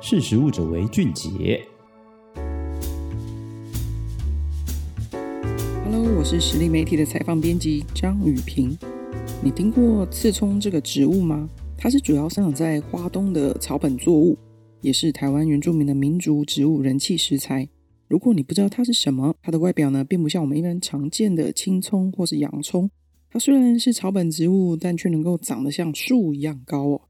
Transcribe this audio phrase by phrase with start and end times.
[0.00, 1.60] 识食物者为俊杰。
[5.84, 8.78] Hello，我是实力媒体的采访编辑张雨萍。
[9.42, 11.50] 你听过刺葱这个植物吗？
[11.76, 14.38] 它是主要生长在花东的草本作物，
[14.82, 17.68] 也是台湾原住民的民族植物人气食材。
[18.06, 22.88] 如果你不知道它是什么，它的外表呢，并不像我们一般常见的青葱或是洋葱。
[23.30, 27.00] 它虽然是草本植物，但却能够长得像树一样高哦，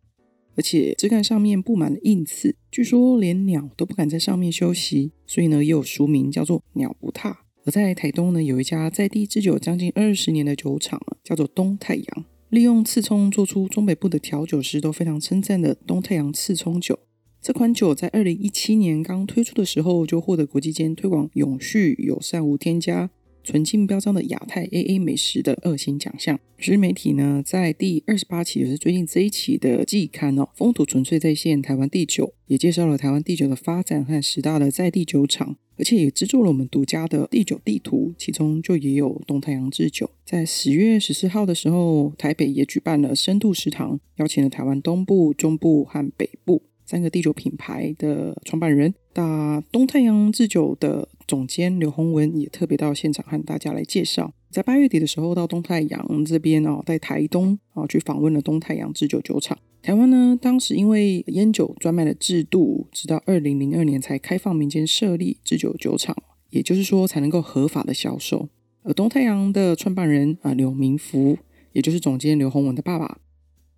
[0.59, 7.45] 而且枝干上面布满了硬刺，据说连鸟都不敢在上面休息，所以呢，也有俗名叫做鸟不踏。
[7.65, 16.99] 而在台东呢，有一家在地制酒将近二十年的酒厂，叫做东太阳，利用刺葱做出中北部的调酒师都非常称赞的东太阳刺葱酒。
[17.41, 23.11] 这款酒在二零一七年刚推出的时候，就获得国际间推广永续、友善、无添加。
[23.51, 26.39] 纯净标章的亚太 AA 美食的二星奖项。
[26.59, 40.11] 食力媒体呢，在第二十八期，也是最近这一期的季刊哦，风土纯粹再现台湾第九，也介绍了台湾第九的发展和十大的在地酒厂，而且也制作了我们独家的第九地图，其中就也有东太阳制酒。
[40.27, 51.09] 在十月十四号的时候，台北也举办了深度食堂，邀请了台湾东部、中部和北部三个地酒品牌的创办人，那东太阳制酒的。
[51.27, 59.59] 总监刘洪文也特别到现场和大家来介绍，在八月底的时候到东太阳这边哦，在台东啊去访问了东太阳制酒酒厂。
[59.83, 66.17] 台湾呢，当时因为烟酒专卖的制度，直到二零零二年才开放民间设立制酒酒厂，
[66.49, 68.49] 也就是说才能够合法的销售。
[68.85, 71.37] 而东太阳的创办人啊柳明福，
[71.75, 73.19] 也就是总监刘洪文的爸爸，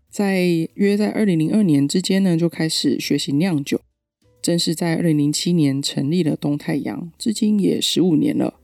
[0.09, 3.81] 在约在二零零二年之间呢，就开始学习酿酒。
[4.43, 8.61] 正是在二零零七年成立了东太阳，至今也十五年了。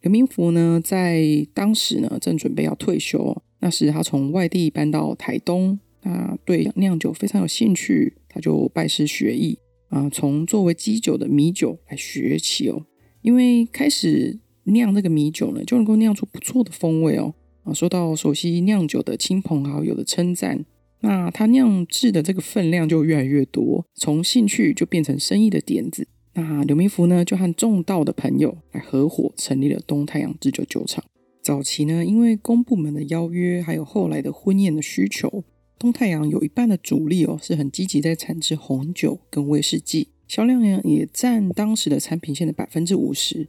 [0.00, 12.86] 刘明福呢，在当时呢，正准备要退休，那时他从外地搬到台东，他对酿酒非常有兴趣，他就拜师学艺啊，从作为基酒的米酒来学起哦。
[13.22, 20.64] 因为开始酿这个米酒呢，就能够酿出不错的风味哦啊，受到熟悉酿酒的亲朋好友的称赞。
[21.00, 26.06] 那他酿制的这个分量就越来越多，从兴趣就变成生意的点子。
[26.34, 31.04] 那刘明福呢，就和众道的朋友来合伙成立了东太阳制酒酒厂。
[31.42, 35.42] 早期呢，因为公部门的邀约，还有后来的婚宴的需求，
[35.78, 43.48] 东太阳有一半的主力哦，是很积极在产制红酒跟威士忌，销量呢也占当时的产品线的百分之五十。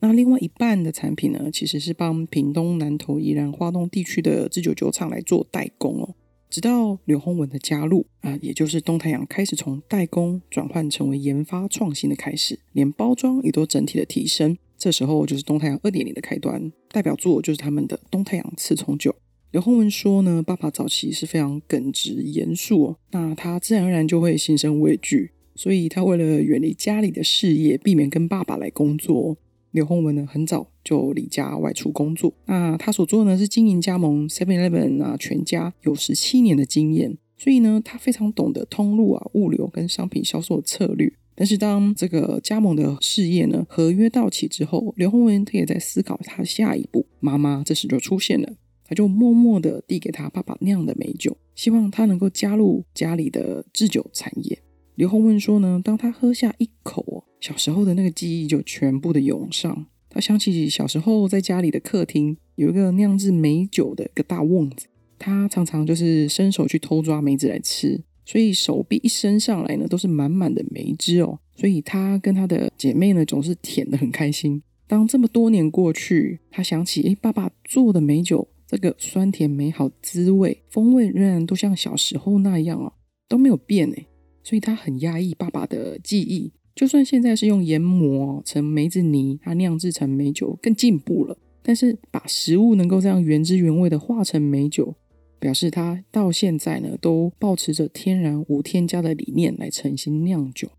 [0.00, 6.14] 那另外一半的产品呢，其实是帮屏东、南投、宜兰、花东地区的制酒酒厂来做代工哦。
[6.56, 14.56] 直到刘洪文的加入啊，也就是东太阳开始从代工转换成为研发创新的开始，连包装也都整体的提升。
[14.78, 19.14] 这时候就是东太阳二点零的开端，代表作就是他们的东太阳刺葱酒。
[19.50, 29.36] 刘洪文说呢，爸爸早期是非常耿直严肃，那他自然而然就会心生畏惧，所以他为了远离家里的事业，避免跟爸爸来工作。
[29.76, 32.32] 刘洪文呢，很早就离家外出工作。
[32.46, 41.12] 那他所做的呢，是经营加盟 Seven Eleven 啊，全家有十七年的经验，所以呢，他非常懂得通路啊、物流跟商品销售的策略。
[41.34, 47.04] 但是当这个加盟的事业呢，合约到期之后，刘洪文他也在思考他下一步。
[47.20, 54.58] 妈妈这时就出现了，他就默默地递给他爸爸酿的美酒，希望他能够加入家里的制酒产业。
[54.96, 59.86] 刘洪文说呢，当他喝下一口哦，小时候的那个记忆就全部的涌上。
[60.08, 64.86] 他想起小时候在家里的客厅有一个酿制美酒的一个大瓮子，
[65.18, 71.38] 他常常就是伸手去偷抓梅子来吃，所以手臂一伸上来呢，都是满满的梅汁哦。
[71.54, 74.62] 所以他跟他的姐妹呢，总是舔得很开心。
[74.86, 82.94] 当这么多年过去，他想起，诶，爸爸做的美酒，这个酸甜美好滋味，风味仍然都像小时候那样哦，
[83.28, 84.06] 都没有变诶。
[84.46, 91.36] 所以他很压抑爸爸的记忆，就算现在是用研磨成梅子泥，他酿制成梅酒更进步了。
[91.64, 94.94] 但是把食物能够这样原汁原味的化成梅酒，
[95.40, 100.70] 表示他到现在呢都保持着天然无添加的理念来诚心酿酒。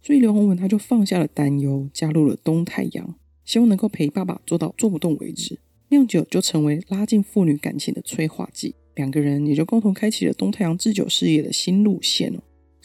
[0.00, 5.58] 所以刘洪文他就放下了担忧，加入了东太阳，希望能够陪爸爸做到做不动为止。
[5.88, 12.32] 酿酒就成为拉近父女感情的催化剂，两个人也就共同开启了东太阳制酒事业的新路线。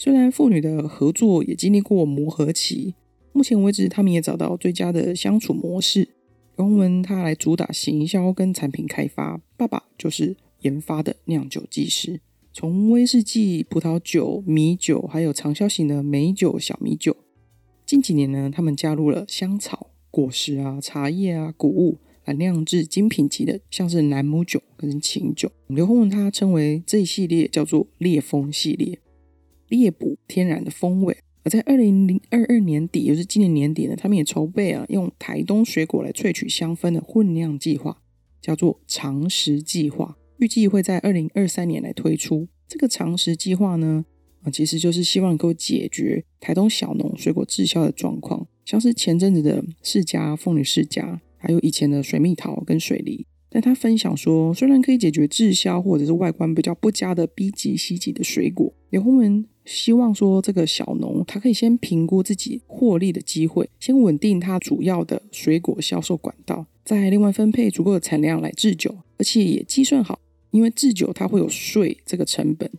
[0.03, 2.95] 虽然父女的合作也经历过磨合期，
[3.33, 6.09] 目前为止他们也找到最佳的相处模式。
[6.57, 12.19] 刘洪文他来主打行销跟产品开发，爸爸就是研发的酿酒技师。
[12.51, 17.15] 从威士忌、葡萄酒、米酒，还有长销型的美酒、小米酒。
[17.86, 25.51] 近几年呢，他们加入了香草、果实啊、茶叶啊、谷物来酿制精品级的，像是兰姆酒跟琴酒。
[25.68, 28.98] 刘洪文他称为这一系列叫做烈风系列。
[29.71, 31.18] 猎捕天然的风味。
[31.44, 38.00] 而在二零零二二年底，也就是今年年底呢，他们也筹备啊，用台东水果来萃取香氛的混酿计划，
[38.39, 42.47] 叫做长食计划，预计会在二零二三年来推出。
[42.68, 44.06] 这个长食计划呢，
[44.44, 53.25] 啊，其实就是希望能够解决台东小农水果滞销的状况，像是前阵子的释迦、凤梨释迦，还有以前的水蜜桃跟水梨。
[53.51, 59.45] 但他分享说，虽然可以解决滞销或者是外观比较不佳的 B 级、C 级的水果，刘洪文。
[59.63, 70.19] 希望说，这个小农他可以先评估自己获利的机会，先稳定他主要的水果销售管道，再另外分配足够的产量来制酒，而且也计算好，
[70.50, 72.69] 因为制酒它会有税这个成本，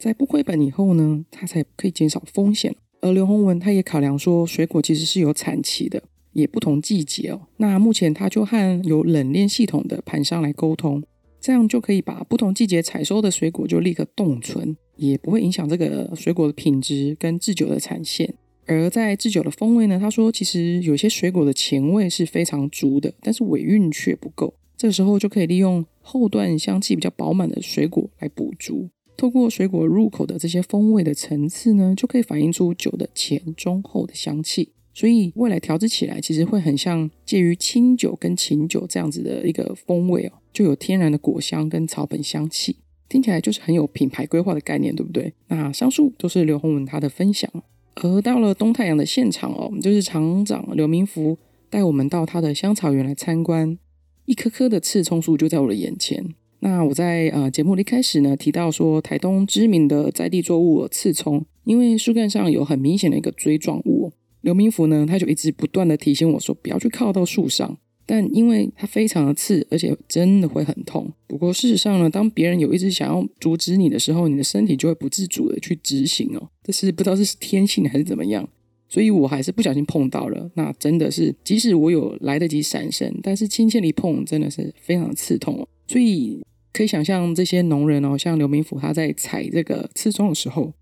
[0.00, 2.74] 在不亏本以后呢，他才可以减少风险。
[3.00, 6.02] 而刘洪文他也考量说，水果其实是有产期的，
[6.32, 7.42] 也不同季节哦。
[7.56, 11.02] 那目前他就和有冷链系统的盘商来沟通。
[11.40, 18.32] 这样就可以把不同季节采收的水果就立刻冻存，也不会影响这个水果的品质跟制酒的产线。
[18.64, 24.54] 而在制酒的风味呢，他说其实有些水果的前味是非常足的，但是尾韵却不够。
[24.76, 28.88] 这时候就可以利用后段香气比较饱满的水果来补足。
[29.16, 34.70] 透过水果入口的这些风味的层次呢，就可以反映出酒的前中后的香气。
[34.94, 42.76] 所以未来调制起来，其实会很像介于清酒跟琴酒这样子的一个风味哦，就有天然的果香跟草本香气，
[43.08, 45.32] 听起来就是很有品牌规划的概念，对不对？
[45.48, 47.50] 那上述都是刘宏文他的分享，
[47.94, 51.38] 而到了东太阳的现场哦，就是厂长刘明福
[51.70, 53.78] 带我们到他的香草园来参观，
[54.26, 56.34] 一棵棵的刺葱树就在我的眼前。
[56.60, 64.12] 那我在呃节目的一开始呢提到说，台东知名的在地作物刺葱，因为树干上有很明显的一个锥状物。
[64.42, 71.10] 刘明福呢，他就一直不断的提醒我说，不要去靠到树上，但因为它非常的刺，而且真的会很痛。
[71.26, 76.50] 不过事实上呢，当别人有一直想要阻止你的时候，你的身体就会不自主的去执行哦。
[76.62, 78.48] 这是不知道是天性还是怎么样，
[78.88, 80.50] 所以我还是不小心碰到了。
[80.54, 85.68] 那真的是，即使我有来得及闪身，但是轻轻的一碰，真的是非常的刺痛哦。
[85.86, 86.42] 所以
[86.72, 90.72] 可以想象，这些农人哦，像刘明福他在采这个刺葱的时候，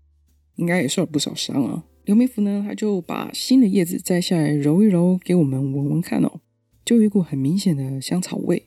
[0.55, 1.83] 应该也受了不少伤啊。
[2.05, 6.41] 刘明福呢，他就把新的叶子摘下来揉一揉，给我们闻闻看哦，
[6.83, 8.63] 就有一股很明显的香草味。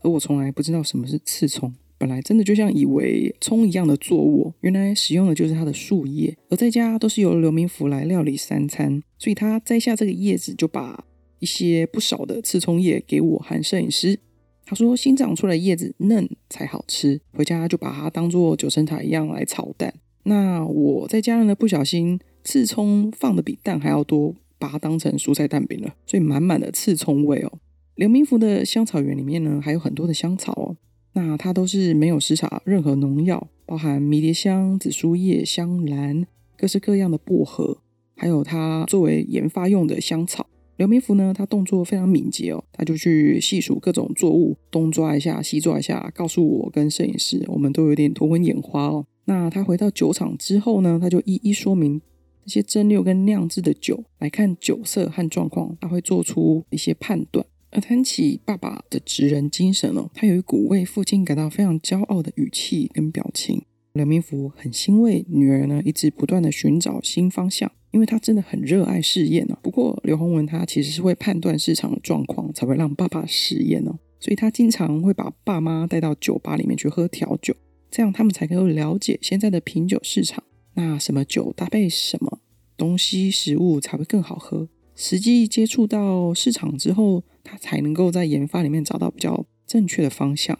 [0.00, 6.34] 而我从来不知道什么是刺葱，本来真的就像以为葱一样的作物，原来使用的就是它的树叶。
[6.48, 11.04] 而在家都是由刘明福来料理三餐，所以他摘下这个叶子，就把
[11.40, 14.18] 一些不少的刺葱叶给我和摄影师。
[14.64, 19.92] 他说新长出来的叶子嫩才好吃，回家就把它当做九层塔一样来炒蛋。
[20.22, 22.18] 那我在家呢，不小心。
[22.48, 27.52] 刺葱放的比蛋还要多，把它当成蔬菜蛋饼了，所以满满的刺葱味哦。
[27.94, 30.76] 刘明福的香草园里面呢，还有很多的香草哦，
[31.12, 37.82] 那它都是没有施洒任何农药，包含迷迭香、紫苏叶、香兰、各式各样的薄荷，
[38.16, 40.46] 还有它作为研发用的香草。
[40.78, 49.04] 刘明福呢，他动作非常敏捷哦，他就去细数各种作物，东抓一下，西抓一下，告诉我跟摄影师，我们都有点头昏眼花哦。
[49.26, 52.00] 那他回到酒厂之后呢，他就一一说明。
[52.48, 57.44] 一些蒸馏跟酿制的酒来看酒色和状况，他会做出一些判断。
[57.70, 63.60] 而谈起爸爸的职人精神哦，他有一股为父亲感到非常骄傲的语气跟表情。
[63.92, 69.58] 刘明福很欣慰女儿呢，一直不断的寻找新方向，因为他真的很热爱试验呢。
[69.62, 73.98] 不过刘洪文他其实是会判断市场的状况，才会让爸爸试验哦。
[74.18, 77.54] 所以他经常会把爸妈带到酒吧里面去喝调酒，
[77.90, 80.42] 这样他们才可以了解现在的品酒市场。
[80.78, 82.38] 那什么酒搭配什么
[82.76, 84.68] 东西食物才会更好喝？
[84.94, 90.56] 实际接触到市场之后，他才能够在研发里面找到比较正确的方向。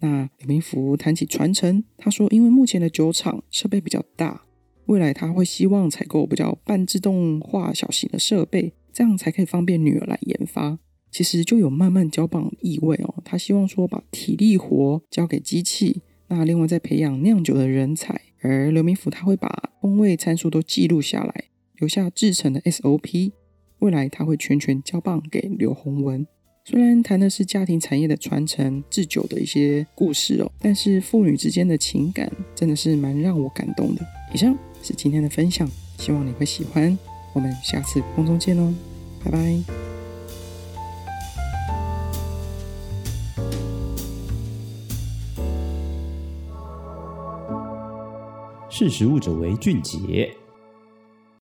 [0.00, 4.44] 那李明福谈起传承，他说，因为目前的酒厂设备比较大，
[4.84, 10.78] 未来他会希望采购比较半自动化小型的设备，这样才可以方便女儿来研发。
[11.10, 13.14] 其实就有慢慢交棒意味哦。
[13.24, 18.20] 他希望说把体力活交给机器，那另外再培养酿酒的人才。
[18.44, 21.44] 而刘明福他会把风味参数都记录下来，
[21.78, 23.32] 留下制程的 SOP。
[23.78, 26.26] 未来他会全权交棒给刘宏文。
[26.66, 34.06] 虽然谈的是家庭产业的传承、制酒的一些故事哦，但是父女之间的情感真的是蛮让我感动的。
[34.32, 36.96] 以上是今天的分享，希望你会喜欢。
[37.34, 38.74] 我们下次空中见哦，
[39.24, 39.83] 拜拜。
[48.84, 50.43] 识时务者为俊杰。